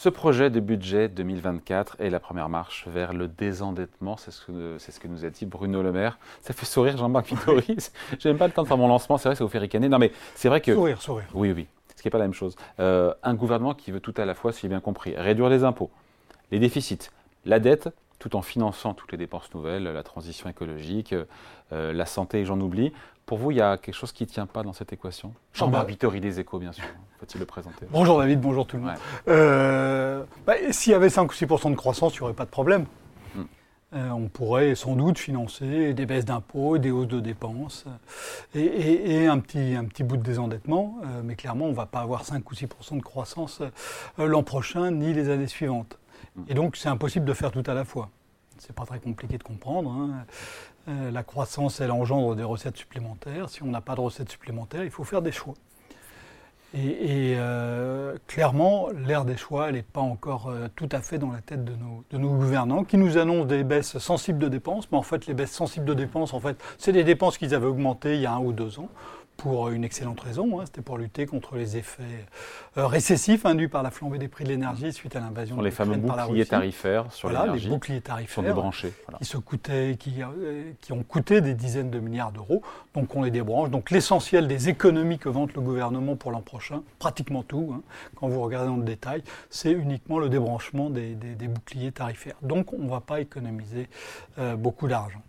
[0.00, 4.76] Ce projet de budget 2024 est la première marche vers le désendettement, c'est ce, que,
[4.78, 6.18] c'est ce que nous a dit Bruno Le Maire.
[6.40, 7.76] Ça fait sourire Jean-Marc Vittori.
[8.18, 9.90] J'ai même pas le temps de faire mon lancement, c'est vrai, ça vous fait ricaner.
[9.90, 10.72] Non mais c'est vrai que...
[10.72, 11.26] Sourire, sourire.
[11.34, 12.56] Oui, oui, ce qui n'est pas la même chose.
[12.78, 15.64] Euh, un gouvernement qui veut tout à la fois, si j'ai bien compris, réduire les
[15.64, 15.90] impôts,
[16.50, 17.10] les déficits,
[17.44, 21.14] la dette, tout en finançant toutes les dépenses nouvelles, la transition écologique,
[21.72, 22.94] euh, la santé, j'en oublie.
[23.30, 25.32] Pour vous, il y a quelque chose qui ne tient pas dans cette équation?
[25.52, 26.82] Jean-Marc Vittori des échos, bien sûr.
[27.20, 27.86] Faut-il le présenter?
[27.88, 28.94] Bonjour David, bonjour tout le monde.
[29.28, 32.50] Euh, bah, S'il y avait 5 ou 6% de croissance, il n'y aurait pas de
[32.50, 32.86] problème.
[33.36, 33.42] Hmm.
[33.94, 37.84] Euh, on pourrait sans doute financer des baisses d'impôts, des hausses de dépenses
[38.56, 40.96] et, un, petit, un petit bout de désendettement.
[41.04, 43.62] Euh, mais clairement, on ne va pas avoir 5 ou 6% de croissance
[44.18, 46.00] l'an prochain ni les années suivantes.
[46.34, 46.42] Hmm.
[46.48, 48.10] Et donc, c'est impossible de faire tout à la fois.
[48.60, 49.90] C'est pas très compliqué de comprendre.
[49.90, 50.26] Hein.
[50.88, 53.48] Euh, la croissance, elle engendre des recettes supplémentaires.
[53.48, 55.54] Si on n'a pas de recettes supplémentaires, il faut faire des choix.
[56.72, 61.32] Et, euh, clairement, l'ère des choix, elle n'est pas encore euh, tout à fait dans
[61.32, 64.88] la tête de nos, de nos, gouvernants, qui nous annoncent des baisses sensibles de dépenses.
[64.92, 67.66] Mais en fait, les baisses sensibles de dépenses, en fait, c'est des dépenses qu'ils avaient
[67.66, 68.88] augmentées il y a un ou deux ans
[69.40, 70.60] pour une excellente raison.
[70.60, 70.66] Hein.
[70.66, 72.02] C'était pour lutter contre les effets
[72.76, 75.70] euh, récessifs induits par la flambée des prix de l'énergie suite à l'invasion de les
[75.70, 80.92] fameux boucliers tarifaires sur voilà, les boucliers tarifaires débranchés, qui se coûtaient, qui, euh, qui,
[80.92, 82.62] ont coûté des dizaines de milliards d'euros.
[82.92, 83.70] Donc on les débranche.
[83.70, 87.80] Donc l'essentiel des économies que vante le gouvernement pour l'an prochain, pratiquement tout, hein,
[88.16, 91.14] quand vous regardez dans le détail, c'est uniquement le débranchement des,
[91.48, 92.36] boucliers tarifaires.
[92.42, 93.88] Donc on ne va pas économiser
[94.38, 95.22] euh, beaucoup d'argent.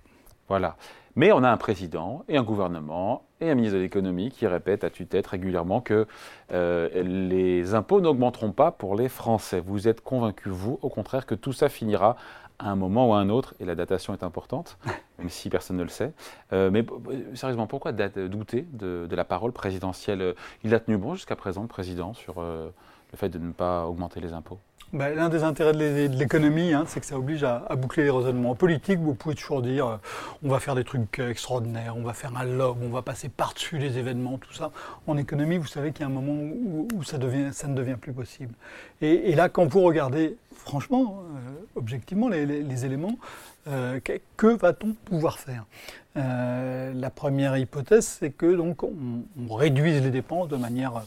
[0.49, 0.75] Voilà.
[1.15, 4.83] Mais on a un président et un gouvernement et un ministre de l'économie qui répète
[4.83, 6.07] à tue-tête régulièrement que
[6.53, 9.59] euh, les impôts n'augmenteront pas pour les Français.
[9.59, 12.15] Vous êtes convaincu, vous, au contraire, que tout ça finira
[12.59, 14.77] à un moment ou à un autre, et la datation est importante,
[15.19, 16.13] même si personne ne le sait.
[16.53, 16.85] Euh, mais
[17.33, 20.35] sérieusement, pourquoi douter de, la parole présidentielle?
[20.63, 22.69] Il a tenu bon jusqu'à présent, le président, sur euh,
[23.11, 24.59] le fait de ne pas augmenter les impôts?
[24.93, 28.51] Bah, l'un des intérêts de l'économie, hein, c'est que ça oblige à, boucler les raisonnements.
[28.51, 29.97] En politique, vous pouvez toujours dire euh,
[30.43, 33.29] on va faire des trucs euh, extraordinaires, on va faire un lob, on va passer
[33.29, 34.71] par-dessus les événements, tout ça.
[35.07, 37.95] En économie, vous savez qu'il y a un moment où, ça, devient, ça ne devient
[37.99, 38.53] plus possible.
[39.01, 43.17] Et, là, quand vous regardez, franchement, euh, objectivement, les, éléments,
[43.65, 45.65] que, va-t-on pouvoir faire
[46.15, 48.93] La première hypothèse, c'est que donc on,
[49.49, 51.03] on, réduise les dépenses de manière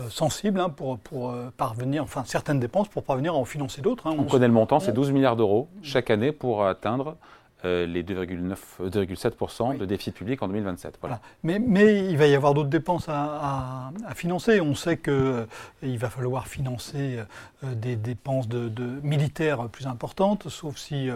[0.00, 3.82] euh, sensible hein, pour, pour euh, parvenir, enfin certaines dépenses pour parvenir à en financer
[3.82, 4.06] d'autres.
[4.06, 4.14] Hein.
[4.18, 7.16] On, connaît le montant, c'est 12 milliards d'euros chaque année pour atteindre
[7.64, 10.98] euh, les 2,7% de déficit public en 2027.
[11.00, 11.20] Voilà.
[11.42, 14.60] Mais, mais, il va y avoir d'autres dépenses à, financer.
[14.60, 15.46] On sait qu'il euh,
[15.82, 17.18] va falloir financer
[17.64, 18.70] euh, des dépenses de,
[19.02, 21.10] militaires plus importantes, sauf si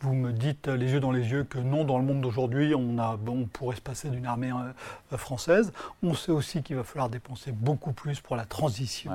[0.00, 2.96] vous me dites les yeux dans les yeux que non, dans le monde d'aujourd'hui, on,
[2.98, 4.50] on pourrait se passer d'une armée
[5.16, 5.72] française.
[6.02, 9.12] On sait aussi qu'il va falloir dépenser beaucoup plus pour la transition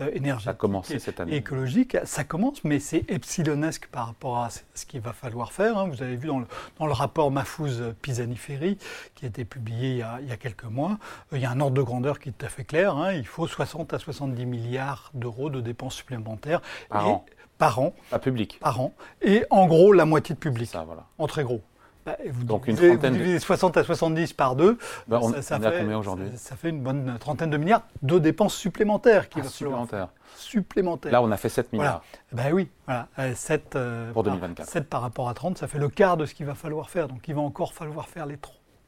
[0.00, 0.56] énergétique
[0.98, 1.34] cette année.
[1.34, 1.96] et écologique.
[2.04, 5.78] Ça commence, mais c'est epsilonesque par rapport à ce qu'il va falloir faire.
[5.78, 5.88] Hein.
[5.88, 6.46] Vous avez vu dans le,
[6.78, 8.78] dans le rapport Mafouz-Pisani-Ferry,
[9.14, 10.98] qui a été publié il y a, il y a, quelques mois,
[11.32, 12.96] euh, il y a un ordre de grandeur qui est tout à fait clair.
[12.96, 13.12] Hein.
[13.12, 16.60] il faut 60 à 70 milliards d'euros de dépenses supplémentaires.
[16.88, 17.24] Par an
[17.58, 17.94] Par an.
[18.10, 18.58] Pas public.
[18.60, 18.92] Par an.
[19.22, 20.68] Et en gros, la moitié de public.
[20.68, 21.06] Ça, voilà.
[21.18, 21.62] En très gros.
[22.06, 23.38] Bah, vous Donc une trentaine de...
[23.38, 24.78] 60 à 70 par deux,
[25.08, 29.28] bah, on, ça, fait, aujourd'hui ça, fait une bonne trentaine de milliards de dépenses supplémentaires.
[29.28, 30.08] Qui ah, supplémentaires.
[30.36, 31.10] supplémentaires.
[31.10, 32.04] Là, on a fait 7 milliards.
[32.32, 33.08] Ben oui, voilà.
[33.34, 34.68] 7, euh, euh, pour 2024.
[34.68, 37.08] 7 par rapport à 30, ça fait le quart de ce qu'il va falloir faire.
[37.08, 38.36] Donc il va encore falloir faire les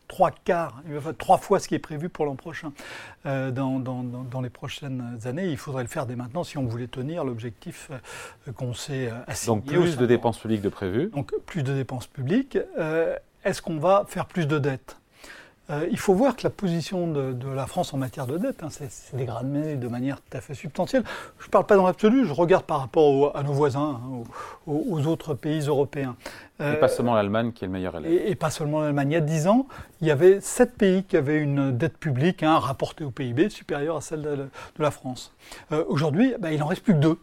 [0.08, 0.82] trois quarts,
[1.18, 2.72] trois fois ce qui est prévu pour l'an prochain.
[3.26, 6.64] Euh, dans, dans, dans, les prochaines années, il faudrait le faire dès maintenant si on
[6.64, 7.90] voulait tenir l'objectif
[8.56, 9.56] qu'on s'est assigné.
[9.56, 11.10] Donc plus de dépenses publiques de prévues.
[11.14, 12.58] Donc plus de dépenses publiques
[13.44, 14.96] est-ce qu'on va faire plus de dettes?
[15.70, 18.70] Euh, il faut voir que la position de, la France en matière de dette hein,
[18.70, 21.02] s'est dégradée de manière tout à fait substantielle.
[21.38, 24.24] Je ne parle pas dans l'absolu, je regarde par rapport à nos voisins, hein,
[24.66, 26.16] aux, autres pays européens.
[26.60, 28.10] et pas seulement l'Allemagne qui est le meilleur élève.
[28.12, 29.10] Et, pas seulement l'Allemagne.
[29.10, 29.66] Il y a 10 ans,
[30.00, 33.96] il y avait 7 pays qui avaient une dette publique hein, rapportée au PIB supérieure
[33.96, 34.48] à celle de,
[34.78, 35.34] la France.
[35.72, 37.18] Euh, aujourd'hui, ben, il n'en reste plus que deux,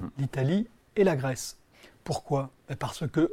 [0.00, 0.08] hmm.
[0.18, 1.58] l'Italie et la Grèce.
[2.02, 2.50] Pourquoi?
[2.68, 3.30] Ben, Parce que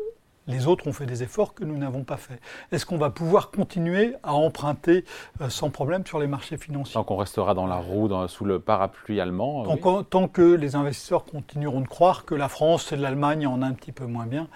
[0.48, 2.40] les autres ont fait des efforts que nous n'avons pas faits.
[2.72, 5.06] Est-ce qu'on va pouvoir continuer à emprunter
[5.42, 6.94] euh, sans problème sur les marchés financiers?
[6.94, 9.66] Tant qu'on restera dans la roue, sous le parapluie allemand
[10.10, 13.74] tant, que les investisseurs continueront de croire que la France et l'Allemagne en a un
[13.74, 14.48] petit peu moins bien,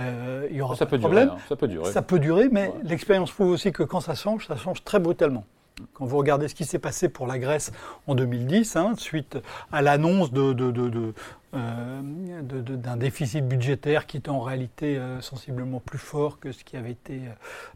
[0.00, 1.28] euh, il y aura ça pas de problème.
[1.28, 1.44] Durer, hein.
[1.48, 1.92] Ça peut durer.
[1.92, 5.44] Ça peut durer, mais l'expérience prouve aussi que quand ça change, ça change très brutalement.
[5.92, 7.70] Quand vous regardez ce qui s'est passé pour la Grèce
[8.06, 9.38] en 2010, hein, suite
[9.70, 11.12] à l'annonce de, euh,
[11.52, 16.90] d'un déficit budgétaire qui était en réalité euh, sensiblement plus fort que ce qui avait
[16.90, 17.22] été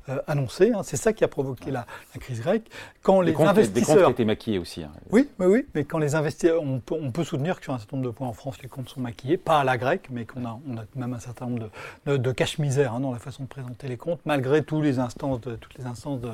[0.08, 0.72] euh, annoncé.
[0.72, 0.82] Hein.
[0.82, 1.86] C'est ça qui a provoqué la,
[2.18, 2.68] crise grecque.
[3.02, 4.82] Quand les investisseurs, des comptes étaient maquillés aussi.
[4.82, 4.90] Hein.
[5.10, 8.08] Oui, oui, oui, mais quand les investisseurs, on peut, soutenir que sur un certain nombre
[8.08, 10.58] de points en France, les comptes sont maquillés, pas à la grecque, mais qu'on a,
[10.68, 11.70] on a même un certain nombre
[12.06, 15.40] de, de, cache-misère hein, dans la façon de présenter les comptes, malgré tous les instances
[15.40, 16.30] de, toutes les instances de,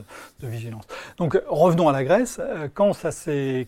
[0.46, 0.84] vigilance.
[1.18, 2.40] Donc revenons à la Grèce.
[2.74, 3.10] Quand, ça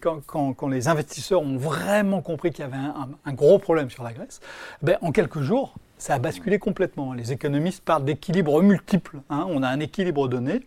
[0.00, 3.90] quand, quand, quand les investisseurs ont vraiment compris qu'il y avait un, un gros problème
[3.90, 4.40] sur la Grèce,
[4.82, 7.12] ben, en quelques jours, ça a basculé complètement.
[7.12, 9.19] Les économistes parlent d'équilibre multiple.
[9.31, 9.46] Hein.
[9.49, 10.60] On a un équilibre donné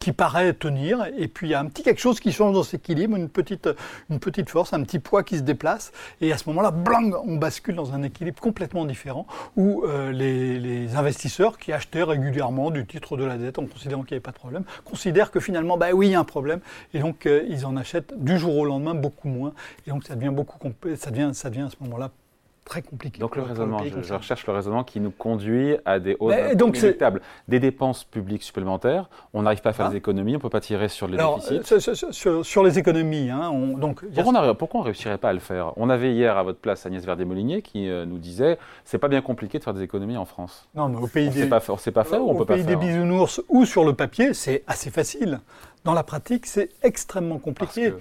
[0.00, 2.64] qui paraît tenir, et puis il y a un petit quelque chose qui change dans
[2.64, 3.68] cet équilibre, une petite,
[4.10, 7.36] une petite force, un petit poids qui se déplace, et à ce moment-là, blang, on
[7.36, 13.16] bascule dans un équilibre complètement différent, où euh, les, investisseurs qui achetaient régulièrement du titre
[13.16, 15.92] de la dette en considérant qu'il n'y avait pas de problème, considèrent que finalement, bah
[15.94, 16.58] oui, il y a un problème,
[16.92, 19.52] et donc euh, ils en achètent du jour au lendemain beaucoup moins,
[19.86, 20.58] et donc ça devient beaucoup,
[20.96, 22.10] ça devient, ça devient à ce moment-là
[22.64, 23.18] très compliqué.
[23.18, 27.60] Donc le raisonnement, je, recherche le raisonnement qui nous conduit à des hausses inéluctables, des
[27.60, 29.08] dépenses publiques supplémentaires.
[29.34, 31.60] On n'arrive pas à faire des économies, on ne peut pas tirer sur les déficits.
[31.72, 34.04] Euh, sur, les économies, hein, on, donc
[34.58, 35.72] pourquoi on ne réussirait pas à le faire?
[35.76, 39.22] On avait hier à votre place Agnès Verdier-Molinier qui euh, nous disait c'est pas bien
[39.22, 40.68] compliqué de faire des économies en France.
[40.74, 42.64] Non, mais au pays des pas, pas faire ou on peut pas faire.
[42.64, 45.40] Au pays des bisounours ou sur le papier, c'est assez facile.
[45.84, 47.92] Dans la pratique, c'est extrêmement compliqué.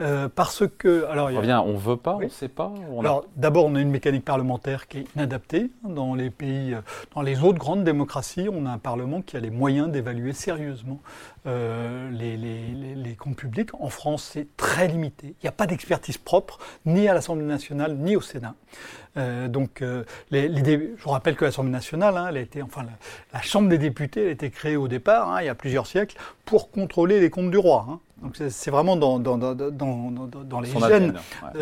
[0.00, 1.06] Euh, parce que.
[1.06, 2.72] Alors, on on veut pas, on ne sait pas.
[2.98, 5.70] alors, d'abord, on a une mécanique parlementaire qui est inadaptée.
[5.84, 6.80] Dans les pays, euh,
[7.14, 11.00] dans les autres grandes démocraties, on a un parlement qui a les moyens d'évaluer sérieusement
[11.46, 13.70] euh, les, les, les, comptes publics.
[13.78, 15.28] En France, c'est très limité.
[15.28, 18.54] Il n'y a pas d'expertise propre, ni à l'Assemblée nationale, ni au Sénat.
[19.48, 22.84] donc, je vous rappelle que l'Assemblée nationale, hein, elle a été, enfin,
[23.32, 25.86] la, Chambre des députés, elle a été créée au départ, hein, il y a plusieurs
[25.86, 27.86] siècles, pour contrôler les comptes du roi.
[27.88, 28.00] Hein.
[28.24, 31.14] Donc c'est vraiment dans, dans, dans, dans les gènes,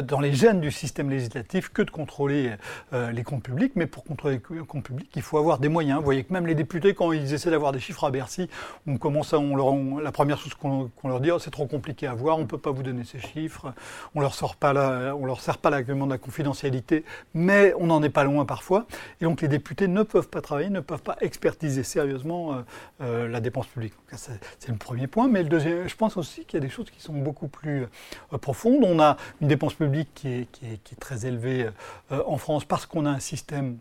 [0.04, 2.52] dans les gènes du système législatif que de contrôler
[2.92, 3.72] euh, les comptes publics.
[3.74, 5.98] Mais pour contrôler les comptes publics, il faut avoir des moyens.
[5.98, 8.48] Vous voyez que même les députés, quand ils essaient d'avoir des chiffres à Bercy,
[8.86, 12.06] on commence à, on leur, la première chose qu'on leur dit, oh, c'est trop compliqué
[12.06, 13.74] à voir, on ne peut pas vous donner ces chiffres,
[14.14, 17.04] on leur sort pas la, on leur sert pas l'argument de la confidentialité,
[17.34, 18.86] mais on n'en est pas loin parfois.
[19.20, 22.56] Et donc les députés ne peuvent pas travailler, ne peuvent pas expertiser sérieusement euh,
[23.00, 23.94] euh, la dépense publique.
[24.12, 25.26] C'est le premier point.
[25.26, 27.86] Mais le deuxième, je pense aussi il y a des choses qui sont beaucoup plus
[28.32, 28.84] euh, profondes.
[28.84, 31.68] On a une dépense publique qui est, très élevée
[32.12, 33.78] euh, en France parce qu'on a un système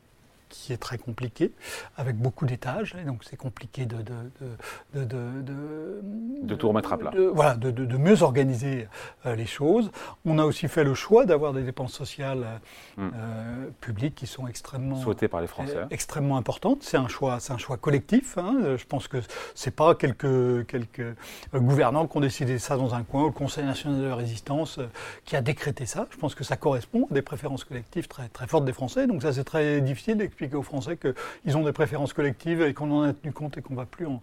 [0.52, 1.52] qui est très compliqué,
[1.98, 3.98] avec beaucoup d'étages, et donc c'est compliqué de
[4.94, 5.42] de, de,
[6.44, 7.12] de, tout remettre à plat.
[7.34, 8.88] voilà, de, mieux organiser
[9.26, 9.92] euh, les choses.
[10.26, 13.12] On a aussi fait le choix d'avoir des dépenses sociales euh, hmm.
[13.16, 16.84] euh, publiques qui sont extrêmement souhaitées par les Français, extrêmement importantes.
[16.84, 18.38] C'est un choix, c'est un choix collectif.
[18.38, 18.76] Hein.
[18.78, 19.18] Je pense que
[19.56, 21.16] c'est pas quelques quelques
[21.54, 24.80] gouvernants qui ont décidé ça dans un coin, le Conseil national de la résistance
[25.26, 26.08] qui a décrété ça.
[26.12, 29.08] Je pense que ça correspond à des préférences collectives très très fortes des Français.
[29.08, 32.92] Donc ça c'est très difficile d'expliquer aux Français qu'ils ont des préférences collectives et qu'on
[32.92, 34.22] en a tenu compte et qu'on ne va plus en,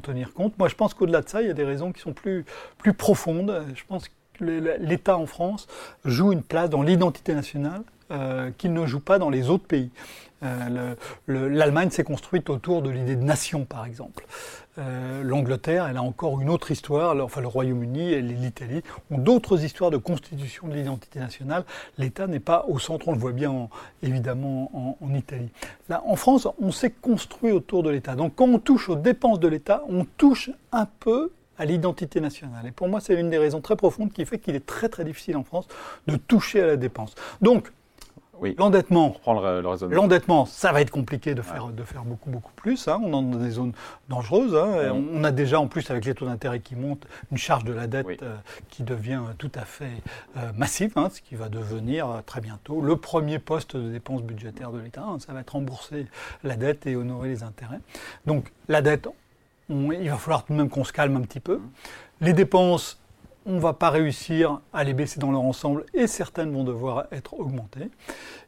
[0.00, 0.56] tenir compte.
[0.58, 2.44] Moi, je pense qu'au-delà de ça, il y a des raisons qui sont plus,
[2.78, 3.64] plus profondes.
[3.74, 4.44] Je pense que
[4.80, 5.66] l'État en France
[6.04, 9.90] joue une place dans l'identité nationale euh, qu'il ne joue pas dans les autres pays.
[10.42, 10.94] Euh,
[11.28, 14.26] L'Allemagne s'est construite autour de l'idée de nation, par exemple.
[14.78, 19.62] Euh, L'Angleterre, elle a encore une autre histoire, enfin le Royaume-Uni et l'Italie ont d'autres
[19.64, 21.64] histoires de constitution de l'identité nationale.
[21.98, 23.68] L'État n'est pas au centre, on le voit bien
[24.02, 25.50] évidemment en, Italie.
[25.88, 28.14] Là, en France, on s'est construit autour de l'État.
[28.14, 32.66] Donc quand on touche aux dépenses de l'État, on touche un peu à l'identité nationale.
[32.66, 35.04] Et pour moi, c'est une des raisons très profondes qui fait qu'il est très très
[35.04, 35.66] difficile en France
[36.06, 37.14] de toucher à la dépense.
[37.42, 37.70] Donc,
[38.58, 39.16] L'endettement,
[39.90, 42.88] l'endettement, ça va être compliqué de faire, de faire beaucoup, beaucoup plus.
[42.88, 42.98] Hein.
[43.02, 43.72] On est dans des zones
[44.08, 44.54] dangereuses.
[44.54, 44.92] Hein.
[44.92, 47.86] On a déjà, en plus, avec les taux d'intérêt qui montent, une charge de la
[47.86, 48.36] dette euh,
[48.68, 49.90] qui devient tout à fait
[50.36, 54.22] euh, massive, hein, ce qui va devenir euh, très bientôt le premier poste de dépenses
[54.22, 55.04] budgétaires de l'État.
[55.18, 56.06] Ça va être rembourser
[56.42, 57.80] la dette et honorer les intérêts.
[58.26, 59.08] Donc la dette,
[59.68, 61.60] il va falloir tout de même qu'on se calme un petit peu.
[62.20, 63.00] Les dépenses,
[63.46, 67.06] on ne va pas réussir à les baisser dans leur ensemble et certaines vont devoir
[67.12, 67.90] être augmentées.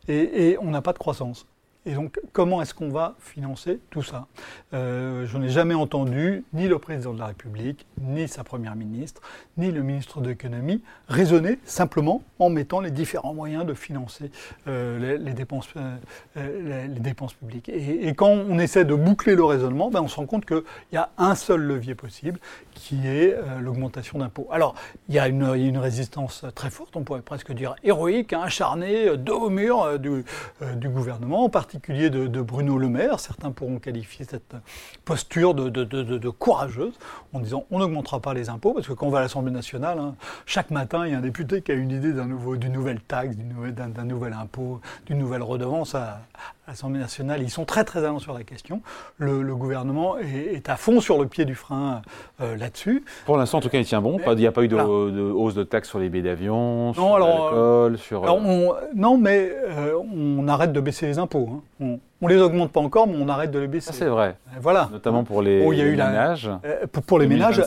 [0.09, 1.47] et on n'a pas de croissance.
[1.85, 4.27] Et donc, comment est-ce qu'on va financer tout ça?
[4.73, 9.21] Euh, Je n'ai jamais entendu ni le président de la République, ni sa première ministre,
[9.57, 14.31] ni le ministre de l'économie raisonner simplement en mettant les différents moyens de financer
[14.69, 15.69] euh, les, dépenses,
[16.37, 17.69] euh, les, dépenses publiques.
[17.69, 20.63] Et, quand on essaie de boucler le raisonnement, ben on se rend compte qu'il
[20.93, 22.39] y a un seul levier possible,
[22.75, 24.47] qui est l'augmentation d'impôts.
[24.53, 24.77] Alors,
[25.09, 29.41] il y, a une, résistance très forte, on pourrait presque dire héroïque, hein, acharnée, dos
[29.41, 30.25] au mur du,
[30.89, 33.19] gouvernement, en particulier de, Bruno Le Maire.
[33.19, 34.55] Certains pourront qualifier cette
[35.07, 36.99] posture de, courageuse
[37.33, 39.99] en disant on n'augmentera pas les impôts, parce que quand on va à l'Assemblée nationale,
[39.99, 40.15] hein,
[40.45, 43.01] chaque matin, il y a un député qui a une idée d'un nouveau, d'une nouvelle
[43.01, 46.21] taxe, d'un nouvel impôt, d'une nouvelle redevance à,
[46.69, 47.43] l'Assemblée nationale.
[47.43, 48.83] Ils sont très très allants sur la question.
[49.17, 52.03] Le, gouvernement est, à fond sur le pied du frein
[52.41, 53.05] euh, là-dessus.
[53.27, 54.19] Pour l'instant, en tout cas, il tient bon.
[54.25, 57.99] il n'y a pas eu de, hausse de taxes sur les billets d'avion, sur l'alcool,
[57.99, 58.25] sur...
[58.25, 61.49] Euh, non, mais euh, on arrête de baisser les impôts.
[61.53, 61.62] Hein.
[61.81, 63.93] On, ne les augmente pas encore, mais on arrête de les baisser.
[63.93, 64.37] c'est vrai.
[64.61, 64.89] Voilà.
[64.93, 66.49] Notamment pour les, oh, ménages.
[67.07, 67.63] pour, les ménages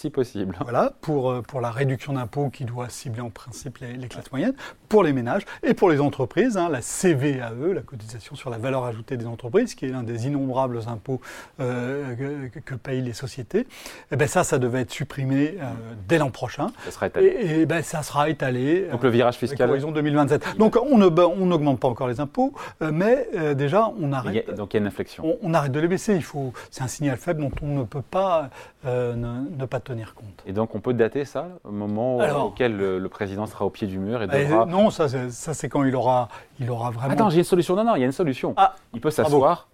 [0.00, 0.56] si possible.
[0.62, 4.54] Voilà, pour, euh, pour la réduction d'impôts qui doit cibler en principe les, classes moyennes,
[4.88, 8.84] pour les ménages et pour les entreprises, hein, la CVAE, la cotisation sur la valeur
[8.84, 11.20] ajoutée des entreprises, qui est l'un des innombrables impôts
[11.60, 13.60] euh, que, payent les sociétés.
[13.60, 13.66] Et
[14.12, 15.64] eh ben ça, ça devait être supprimé euh,
[16.08, 16.68] dès l'an prochain.
[16.86, 17.26] Ça sera étalé.
[17.26, 18.88] Et, ben, ça sera étalé.
[18.90, 19.68] Donc le virage fiscal.
[19.68, 20.56] Horizon 2027.
[20.56, 24.54] Donc on n'augmente pas encore les impôts, mais déjà on arrête.
[24.54, 25.36] donc il y a une inflexion.
[25.42, 26.14] On, arrête de les baisser.
[26.14, 26.54] Il faut.
[26.70, 28.48] C'est un signal faible dont on ne peut pas
[28.84, 30.42] ne, ne pas tenir compte.
[30.46, 33.98] Et donc on peut dater ça, au moment auquel le, président sera au pied du
[33.98, 34.66] mur et bah, devra...
[34.66, 36.28] Non, ça c'est quand il aura,
[36.58, 37.12] il aura vraiment...
[37.12, 37.76] Attends, j'ai une solution.
[37.76, 38.54] Non, non, il y a une solution.
[38.56, 39.68] Ah, il peut s'asseoir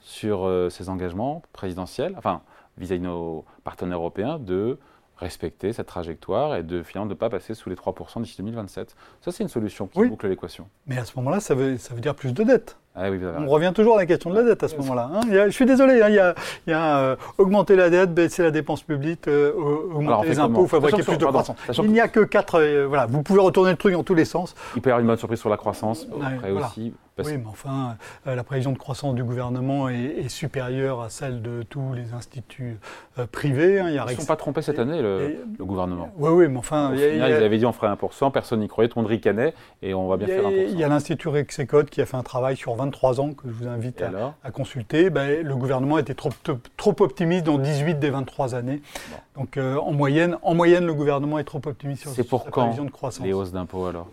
[0.00, 2.42] sur euh, ses engagements présidentiels, enfin,
[2.78, 4.78] vis-à-vis de nos partenaires européens, de
[5.18, 8.94] respecter cette trajectoire et de finalement ne pas passer sous les 3% d'ici 2027.
[9.20, 10.68] Ça, c'est une solution qui boucle l'équation.
[10.86, 12.76] Mais à ce moment-là, ça veut, ça veut dire plus de dettes.
[12.98, 15.10] Ah on revient toujours à la question de la dette à ce moment-là.
[15.12, 15.20] Hein.
[15.30, 19.28] je suis désolé, hein, il y a, euh, augmenter la dette, baisser la dépense publique,
[19.28, 21.56] euh, augmenter les impôts, fabriquer plus de croissance.
[21.82, 22.58] Il n'y a que quatre.
[22.58, 24.54] Euh, voilà, vous pouvez retourner le truc dans tous les sens.
[24.76, 26.06] Il peut y avoir une bonne surprise sur la croissance.
[26.22, 26.94] Après aussi,
[27.24, 27.96] oui, mais enfin,
[28.26, 32.78] euh, la prévision de croissance du gouvernement est, supérieure à celle de tous les instituts
[33.18, 33.80] euh, privés.
[33.80, 33.88] Hein.
[33.88, 36.10] Ils ne sont pas trompés cette année, le, gouvernement.
[36.16, 36.92] Oui, oui, mais enfin...
[36.92, 39.54] Au final, ils avaient dit on ferait 1%, personne n'y croyait, tout le monde ricanait,
[39.82, 40.66] et on va bien faire 1%.
[40.68, 43.52] Il y a l'Institut Rexecode qui a fait un travail sur 23 ans que je
[43.52, 45.08] vous invite à, consulter.
[45.08, 46.30] Ben, le gouvernement était trop,
[46.76, 48.82] trop optimiste dans 18 des 23 années.
[49.36, 52.84] Donc euh, en, moyenne, en moyenne, le gouvernement est trop optimiste sur, pour la prévision
[52.84, 53.24] de croissance.
[53.24, 54.08] les hausses d'impôts alors?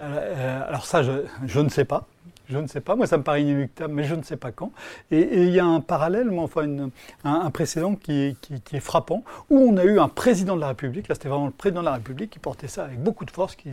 [0.67, 1.11] Alors ça, je,
[1.45, 2.07] je ne sais pas.
[2.53, 4.71] Je ne sais pas, moi ça me paraît inéluctable, mais je ne sais pas quand.
[5.09, 6.67] Et, il y a un parallèle, enfin
[7.23, 8.35] un, précédent qui
[8.71, 11.51] est, frappant, où on a eu un président de la République, là c'était vraiment le
[11.51, 13.69] président de la République qui portait ça avec beaucoup de force, qui,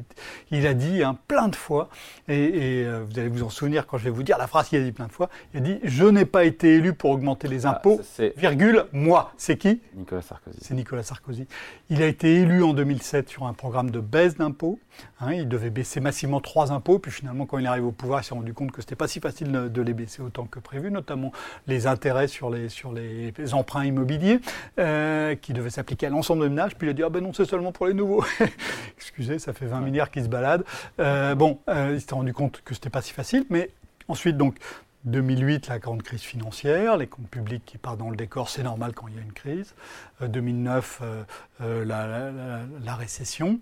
[0.50, 1.90] il a dit hein, plein de fois,
[2.26, 4.80] et, euh, vous allez vous en souvenir quand je vais vous dire la phrase qu'il
[4.80, 7.48] a dit plein de fois, il a dit «Je n'ai pas été élu pour augmenter
[7.48, 8.00] les ah, impôts,
[8.36, 9.32] virgule, moi».
[9.36, 9.80] C'est qui?
[9.94, 10.58] Nicolas Sarkozy.
[10.62, 11.46] C'est Nicolas Sarkozy.
[11.90, 14.78] Il a été élu en 2007 sur un programme de baisse d'impôts,
[15.20, 18.24] hein, il devait baisser massivement trois impôts, puis finalement quand il arrive au pouvoir, il
[18.24, 21.32] s'est rendu compte que c'était pas si facile de les baisser autant que prévu, notamment
[21.66, 24.40] les intérêts sur les, sur les emprunts immobiliers,
[24.78, 26.74] euh, qui devaient s'appliquer à l'ensemble des ménages.
[26.76, 28.24] Puis il a dit, ah ben non, c'est seulement pour les nouveaux.
[28.96, 30.64] Excusez, ça fait 20 milliards qui se baladent.
[30.98, 33.70] Euh, bon, euh, il s'est rendu compte que c'était pas si facile, mais
[34.08, 34.56] ensuite, donc,
[35.04, 38.92] 2008, la grande crise financière, les comptes publics qui partent dans le décor, c'est normal
[38.94, 39.74] quand il y a une crise.
[40.20, 41.22] 2009, euh,
[41.62, 43.58] euh, euh, la, récession.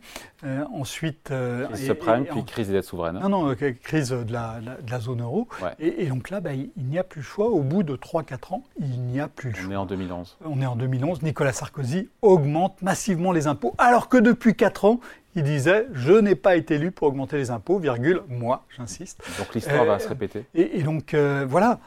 [0.72, 1.32] ensuite.
[1.70, 3.20] crise subprime, puis crise des dettes souveraines.
[3.20, 5.48] Non, non, crise de la, zone euro.
[5.78, 7.48] Et, donc là, bah, il, n'y a plus le choix.
[7.48, 9.66] Au bout de 3-4 ans, il n'y a plus le choix.
[9.68, 10.38] On est en 2011.
[10.44, 11.22] On est en 2011.
[11.22, 15.00] Nicolas Sarkozy augmente massivement les impôts, alors que depuis 4 ans,
[15.38, 19.20] il disait Je n'ai pas été élu pour augmenter les impôts, virgule, moi, j'insiste.
[19.38, 20.44] Donc l'histoire va se répéter.
[20.54, 21.80] Et, donc, voilà,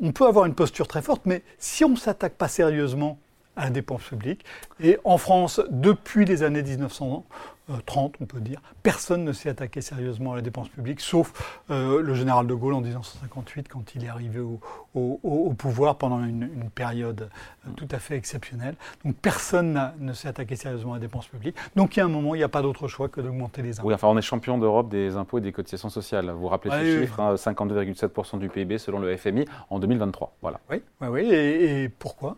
[0.00, 3.18] on peut avoir une posture très forte, mais si on ne s'attaque pas sérieusement
[3.56, 4.44] à la dépense publique.
[4.80, 10.32] Et en France, depuis les années 1930, on peut dire, personne ne s'est attaqué sérieusement
[10.32, 14.08] à la dépense publique, sauf euh, le général de Gaulle en 1958, quand il est
[14.08, 17.30] arrivé au, pouvoir pendant une, période
[17.66, 18.74] euh, tout à fait exceptionnelle.
[19.04, 21.56] Donc personne ne s'est attaqué sérieusement à la dépense publique.
[21.76, 23.78] Donc il y a un moment, il n'y a pas d'autre choix que d'augmenter les
[23.78, 23.88] impôts.
[23.88, 26.30] Oui, enfin on est champion d'Europe des impôts et des cotisations sociales.
[26.30, 30.36] Vous vous rappelez ce chiffre, 52,7% hein, du PIB selon le FMI en 2023.
[30.42, 30.60] Voilà.
[30.70, 32.36] Oui, oui, et pourquoi?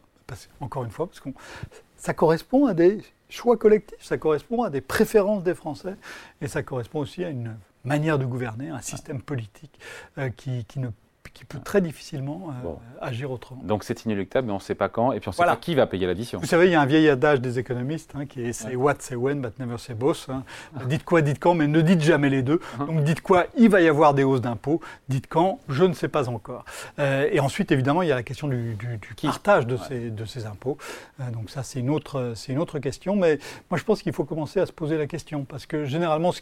[0.60, 1.30] Encore une fois, parce que
[1.96, 5.96] ça correspond à des choix collectifs, ça correspond à des préférences des Français,
[6.40, 9.78] et ça correspond aussi à une manière de gouverner, un système politique
[10.18, 10.88] euh, qui, qui ne
[11.36, 12.70] qui peut très difficilement euh,
[13.02, 13.62] agir autrement.
[13.62, 15.56] Donc c'est inéluctable, mais on ne sait pas quand, et puis on ne sait pas
[15.56, 16.38] qui va payer l'addition.
[16.38, 18.94] Vous savez, il y a un vieil adage des économistes hein, qui est say what,
[19.00, 20.28] say when, but never say both.
[20.30, 20.44] Hein.
[20.86, 22.58] dites quoi, dites quand, mais ne dites jamais les deux.
[22.78, 22.86] Uh-huh.
[22.86, 24.80] Donc dites quoi, il va y avoir des hausses d'impôts.
[25.10, 26.64] Dites quand, je ne sais pas encore.
[26.98, 30.24] Euh, et ensuite, évidemment, il y a la question du, du, partage de, ces, de
[30.24, 30.78] ces impôts.
[31.20, 33.14] Euh, donc ça, c'est une, autre, une autre question.
[33.14, 33.38] Mais
[33.70, 36.32] moi, je pense qu'il faut commencer à se poser la question, parce que généralement,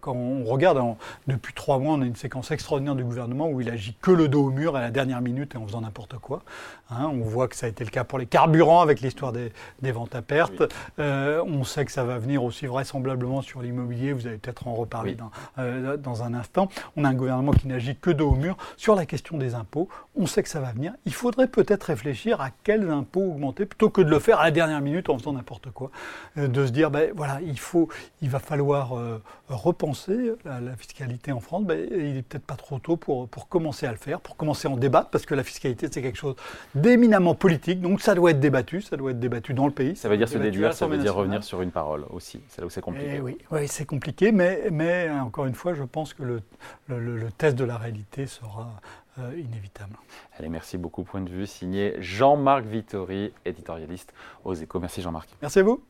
[0.00, 0.80] quand on regarde,
[1.26, 4.28] depuis trois mois, on a une séquence extraordinaire du gouvernement où il agit que le
[4.28, 6.42] dos au mur à la dernière minute et en faisant n'importe quoi.
[6.90, 7.10] Hein.
[7.12, 9.52] on voit que ça a été le cas pour les carburants avec l'histoire des,
[9.92, 10.62] ventes à perte.
[10.98, 14.12] Euh, on sait que ça va venir aussi vraisemblablement sur l'immobilier.
[14.12, 16.68] Vous allez peut-être en reparler dans, euh, dans un instant.
[16.96, 18.56] On a un gouvernement qui n'agit que dos au mur.
[18.76, 20.92] Sur la question des impôts, on sait que ça va venir.
[21.06, 24.50] Il faudrait peut-être réfléchir à quels impôts augmenter plutôt que de le faire à la
[24.50, 25.90] dernière minute en faisant n'importe quoi.
[26.38, 27.88] Euh, de se dire, ben voilà, il, faut,
[28.20, 28.94] il va falloir
[29.54, 33.86] repenser la, fiscalité en France, ben, il n'est peut-être pas trop tôt pour, pour commencer
[33.86, 36.36] à le faire, pour commencer à en débattre, parce que la fiscalité, c'est quelque chose
[36.74, 39.96] d'éminemment politique, donc ça doit être débattu, ça doit être débattu dans le pays.
[39.96, 42.66] Ça veut dire se déduire, ça veut dire revenir sur une parole aussi, c'est là
[42.66, 43.14] où c'est compliqué.
[43.16, 46.42] Eh oui, oui c'est compliqué, mais, mais encore une fois, je pense que le,
[46.88, 48.80] le, test de la réalité sera
[49.18, 49.96] euh, inévitable.
[50.38, 51.04] Allez, merci beaucoup.
[51.04, 54.12] Point de vue signé Jean-Marc Vittori, éditorialiste
[54.44, 54.80] aux Échos.
[54.80, 55.28] Merci Jean-Marc.
[55.40, 55.84] Merci à vous.